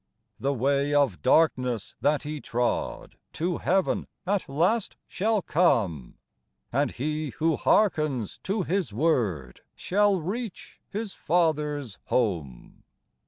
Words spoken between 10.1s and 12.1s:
reach his Father's